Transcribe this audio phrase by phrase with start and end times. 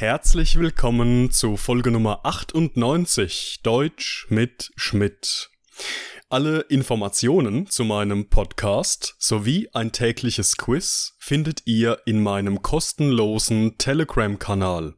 [0.00, 5.50] Herzlich willkommen zu Folge Nummer 98 Deutsch mit Schmidt.
[6.30, 14.94] Alle Informationen zu meinem Podcast sowie ein tägliches Quiz findet ihr in meinem kostenlosen Telegram-Kanal.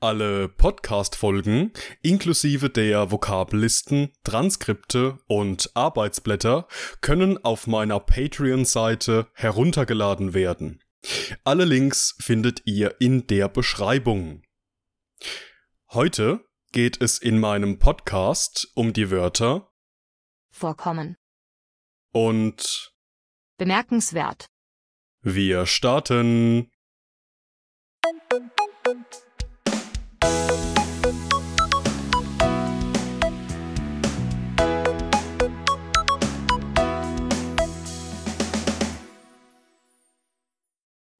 [0.00, 1.70] Alle Podcast-Folgen
[2.02, 6.66] inklusive der Vokabellisten, Transkripte und Arbeitsblätter
[7.02, 10.80] können auf meiner Patreon-Seite heruntergeladen werden.
[11.44, 14.42] Alle Links findet ihr in der Beschreibung.
[15.90, 19.70] Heute geht es in meinem Podcast um die Wörter
[20.50, 21.16] vorkommen.
[22.12, 22.92] und
[23.58, 24.46] Bemerkenswert.
[25.20, 26.70] wir starten.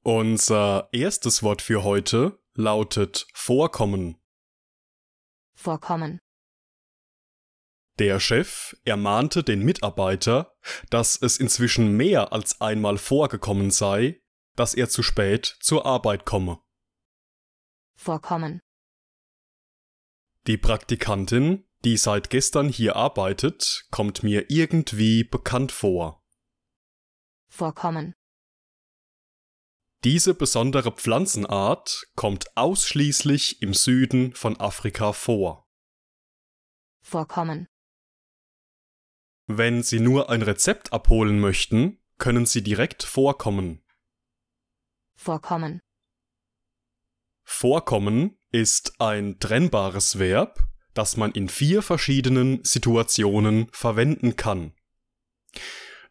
[0.07, 4.21] Unser erstes Wort für heute lautet vorkommen.
[5.55, 6.19] Vorkommen.
[7.97, 10.55] Der Chef ermahnte den Mitarbeiter,
[10.91, 14.21] dass es inzwischen mehr als einmal vorgekommen sei,
[14.55, 16.59] dass er zu spät zur Arbeit komme.
[17.95, 18.59] Vorkommen.
[20.45, 26.23] Die Praktikantin, die seit gestern hier arbeitet, kommt mir irgendwie bekannt vor.
[27.49, 28.13] Vorkommen.
[30.05, 35.67] Diese besondere Pflanzenart kommt ausschließlich im Süden von Afrika vor.
[37.01, 37.67] Vorkommen.
[39.47, 43.83] Wenn Sie nur ein Rezept abholen möchten, können Sie direkt vorkommen.
[45.15, 45.81] Vorkommen.
[47.43, 54.75] Vorkommen ist ein trennbares Verb, das man in vier verschiedenen Situationen verwenden kann.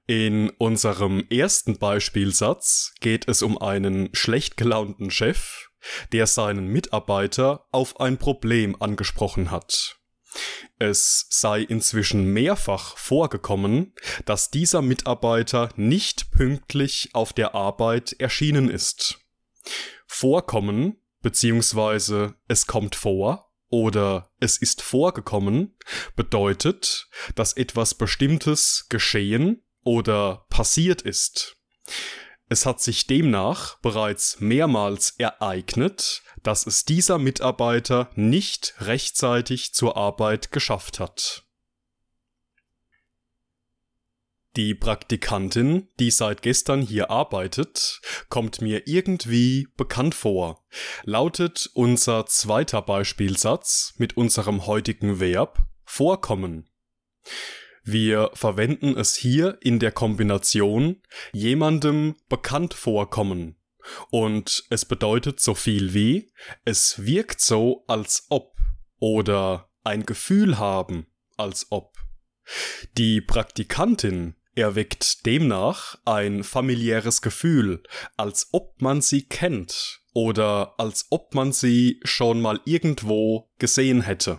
[0.07, 5.71] In unserem ersten Beispielsatz geht es um einen schlecht gelaunten Chef,
[6.13, 9.97] der seinen Mitarbeiter auf ein Problem angesprochen hat.
[10.79, 13.95] Es sei inzwischen mehrfach vorgekommen,
[14.27, 19.21] dass dieser Mitarbeiter nicht pünktlich auf der Arbeit erschienen ist.
[20.07, 25.77] Vorkommen beziehungsweise es kommt vor oder es ist vorgekommen
[26.15, 31.57] bedeutet, dass etwas Bestimmtes geschehen oder passiert ist.
[32.49, 40.53] Es hat sich demnach bereits mehrmals ereignet, dass es dieser Mitarbeiter nicht rechtzeitig zur Arbeit
[40.53, 41.45] geschafft hat.
[44.57, 50.65] Die Praktikantin, die seit gestern hier arbeitet, kommt mir irgendwie bekannt vor,
[51.03, 56.71] lautet unser zweiter Beispielsatz mit unserem heutigen Verb vorkommen.
[57.85, 61.03] Wir verwenden es hier in der Kombination
[61.33, 63.57] jemandem bekannt vorkommen
[64.11, 66.33] und es bedeutet so viel wie
[66.65, 68.57] es wirkt so als ob
[68.99, 71.07] oder ein Gefühl haben
[71.37, 71.99] als ob.
[72.97, 77.83] Die Praktikantin erweckt demnach ein familiäres Gefühl,
[78.17, 84.39] als ob man sie kennt oder als ob man sie schon mal irgendwo gesehen hätte.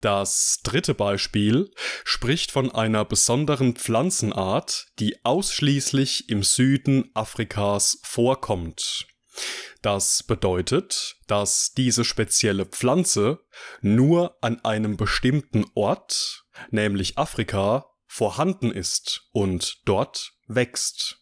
[0.00, 1.70] Das dritte Beispiel
[2.04, 9.06] spricht von einer besonderen Pflanzenart, die ausschließlich im Süden Afrikas vorkommt.
[9.82, 13.40] Das bedeutet, dass diese spezielle Pflanze
[13.80, 21.18] nur an einem bestimmten Ort, nämlich Afrika, vorhanden ist und dort wächst.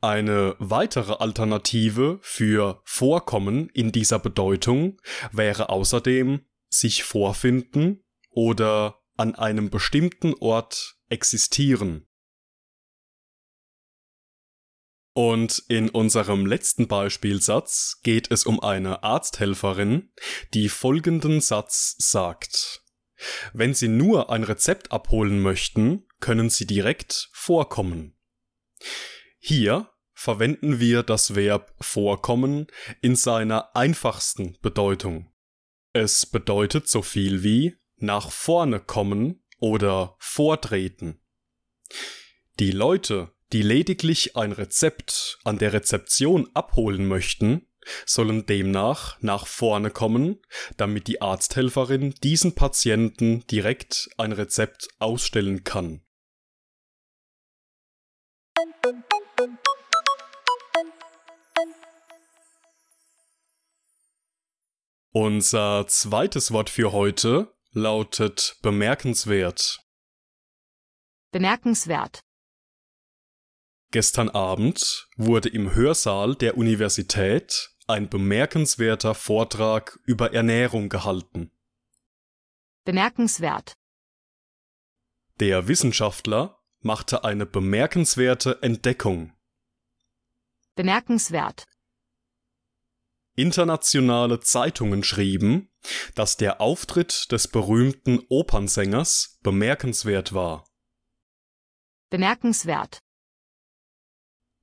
[0.00, 5.00] Eine weitere Alternative für Vorkommen in dieser Bedeutung
[5.32, 6.44] wäre außerdem
[6.78, 12.06] sich vorfinden oder an einem bestimmten Ort existieren.
[15.16, 20.10] Und in unserem letzten Beispielsatz geht es um eine Arzthelferin,
[20.54, 22.82] die folgenden Satz sagt.
[23.52, 28.18] Wenn Sie nur ein Rezept abholen möchten, können Sie direkt vorkommen.
[29.38, 32.66] Hier verwenden wir das Verb vorkommen
[33.00, 35.33] in seiner einfachsten Bedeutung.
[35.96, 41.20] Es bedeutet so viel wie nach vorne kommen oder vortreten.
[42.58, 47.68] Die Leute, die lediglich ein Rezept an der Rezeption abholen möchten,
[48.06, 50.40] sollen demnach nach vorne kommen,
[50.76, 56.03] damit die Arzthelferin diesen Patienten direkt ein Rezept ausstellen kann.
[65.16, 69.78] Unser zweites Wort für heute lautet bemerkenswert.
[71.30, 72.18] Bemerkenswert.
[73.92, 81.52] Gestern Abend wurde im Hörsaal der Universität ein bemerkenswerter Vortrag über Ernährung gehalten.
[82.84, 83.74] Bemerkenswert.
[85.38, 89.32] Der Wissenschaftler machte eine bemerkenswerte Entdeckung.
[90.74, 91.66] Bemerkenswert.
[93.36, 95.68] Internationale Zeitungen schrieben,
[96.14, 100.64] dass der Auftritt des berühmten Opernsängers bemerkenswert war.
[102.10, 102.98] Bemerkenswert.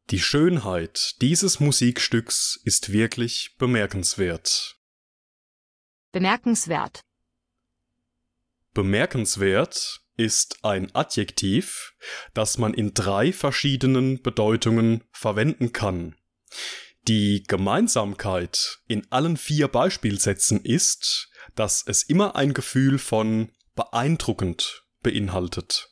[0.09, 4.77] Die Schönheit dieses Musikstücks ist wirklich bemerkenswert.
[6.11, 7.01] Bemerkenswert.
[8.73, 11.93] Bemerkenswert ist ein Adjektiv,
[12.33, 16.15] das man in drei verschiedenen Bedeutungen verwenden kann.
[17.07, 25.89] Die Gemeinsamkeit in allen vier Beispielsätzen ist, dass es immer ein Gefühl von beeindruckend beinhaltet.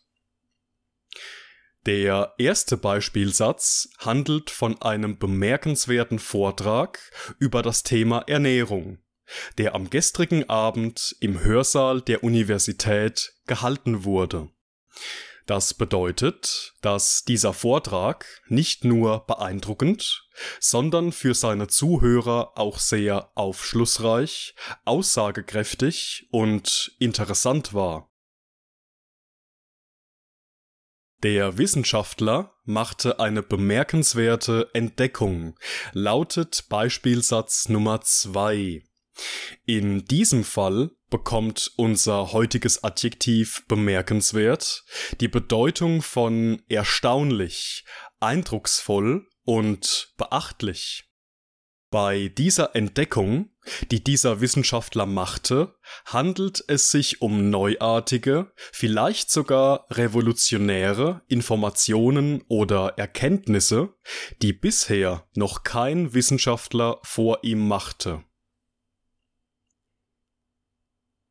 [1.86, 7.00] Der erste Beispielsatz handelt von einem bemerkenswerten Vortrag
[7.40, 9.00] über das Thema Ernährung,
[9.58, 14.50] der am gestrigen Abend im Hörsaal der Universität gehalten wurde.
[15.50, 20.28] Das bedeutet, dass dieser Vortrag nicht nur beeindruckend,
[20.60, 24.54] sondern für seine Zuhörer auch sehr aufschlussreich,
[24.86, 28.12] aussagekräftig und interessant war.
[31.24, 35.58] Der Wissenschaftler machte eine bemerkenswerte Entdeckung,
[35.94, 38.84] lautet Beispielsatz Nummer zwei.
[39.66, 44.84] In diesem Fall bekommt unser heutiges Adjektiv bemerkenswert
[45.20, 47.86] die Bedeutung von erstaunlich,
[48.20, 51.10] eindrucksvoll und beachtlich.
[51.92, 53.50] Bei dieser Entdeckung,
[53.90, 55.74] die dieser Wissenschaftler machte,
[56.06, 63.96] handelt es sich um neuartige, vielleicht sogar revolutionäre Informationen oder Erkenntnisse,
[64.44, 68.24] die bisher noch kein Wissenschaftler vor ihm machte.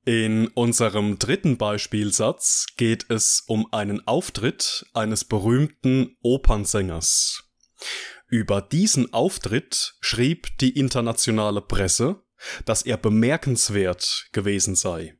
[0.08, 7.44] In unserem dritten Beispielsatz geht es um einen Auftritt eines berühmten Opernsängers.
[8.26, 12.22] Über diesen Auftritt schrieb die internationale Presse,
[12.64, 15.14] dass er bemerkenswert gewesen sei.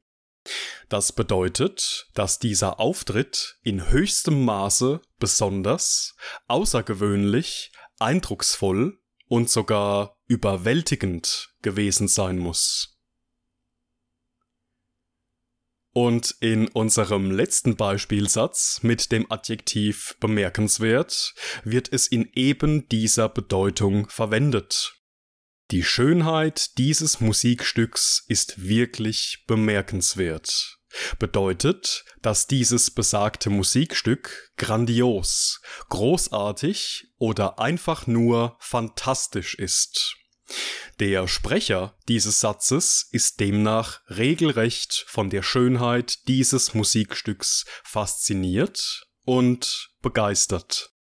[0.89, 12.09] Das bedeutet, dass dieser Auftritt in höchstem Maße besonders, außergewöhnlich, eindrucksvoll und sogar überwältigend gewesen
[12.09, 12.98] sein muss.
[16.01, 21.35] Und in unserem letzten Beispielsatz mit dem Adjektiv bemerkenswert
[21.65, 24.95] wird es in eben dieser Bedeutung verwendet.
[25.73, 30.79] Die Schönheit dieses Musikstücks ist wirklich bemerkenswert.
[31.19, 40.15] Bedeutet, dass dieses besagte Musikstück grandios, großartig oder einfach nur fantastisch ist.
[40.99, 50.93] Der Sprecher dieses Satzes ist demnach regelrecht von der Schönheit dieses Musikstücks fasziniert und begeistert.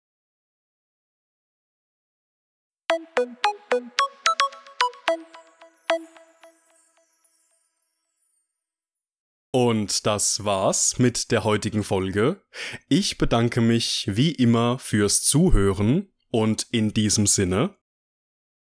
[9.50, 12.42] Und das war's mit der heutigen Folge.
[12.88, 17.77] Ich bedanke mich wie immer fürs Zuhören und in diesem Sinne